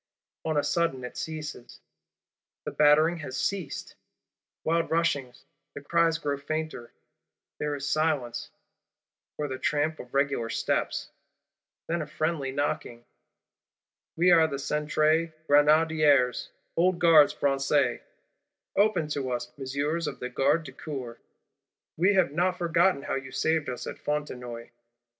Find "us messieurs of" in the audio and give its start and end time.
19.29-20.19